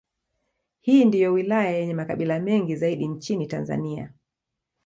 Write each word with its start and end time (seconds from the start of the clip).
Hii 0.81 1.05
ndiyo 1.05 1.33
wilaya 1.33 1.71
yenye 1.71 1.93
makabila 1.93 2.39
mengi 2.39 2.75
zaidi 2.75 3.07
nchini 3.07 3.47
Tanzania. 3.47 4.13